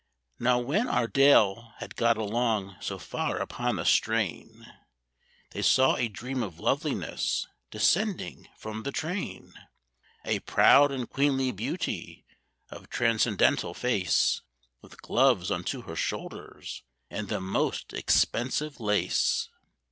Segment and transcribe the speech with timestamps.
[0.39, 4.65] Now when our Dale had got along so far upon the strain,
[5.51, 9.53] They saw a Dream of Loveliness descending from the train,
[10.25, 12.25] A proud and queenly beauty
[12.71, 14.41] of a transcendental face,
[14.81, 16.81] With gloves unto her shoulders,
[17.11, 19.49] and the most expensive lace.